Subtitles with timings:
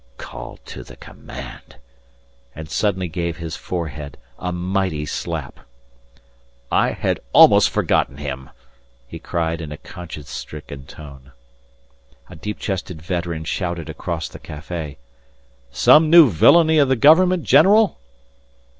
[0.17, 1.75] "Called to the command"...
[2.55, 5.59] and suddenly gave his forehead a mighty slap.
[6.71, 8.49] "I had almost forgotten him,"
[9.07, 11.33] he cried in a conscience stricken tone.
[12.31, 14.97] A deep chested veteran shouted across the café:
[15.69, 17.99] "Some new villainy of the government, general?"